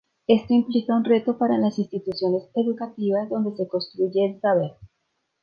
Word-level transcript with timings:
Esto 0.25 0.55
implica 0.55 0.95
un 0.95 1.03
reto 1.05 1.37
para 1.37 1.59
las 1.59 1.77
instituciones 1.77 2.49
educativas 2.55 3.29
donde 3.29 3.55
se 3.55 3.67
construye 3.67 4.33
el 4.33 4.41
saber. 4.41 4.71